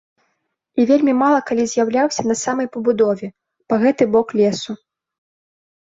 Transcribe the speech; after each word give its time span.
І 0.79 0.85
вельмі 0.91 1.13
мала 1.23 1.39
калі 1.49 1.63
з'яўляўся 1.73 2.21
на 2.29 2.35
самай 2.45 2.67
пабудове, 2.77 3.27
па 3.73 3.83
гэты 3.85 4.03
бок 4.17 4.27
лесу. 4.41 4.71